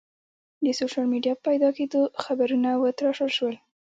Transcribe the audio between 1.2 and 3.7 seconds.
په پیدا کېدو خبرونه وتراشل شول.